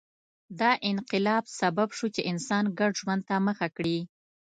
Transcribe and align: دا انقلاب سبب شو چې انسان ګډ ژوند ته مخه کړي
دا 0.59 0.71
انقلاب 0.89 1.43
سبب 1.59 1.87
شو 1.97 2.07
چې 2.15 2.21
انسان 2.31 2.63
ګډ 2.79 2.91
ژوند 3.01 3.21
ته 3.29 3.35
مخه 3.47 3.67
کړي 3.75 3.99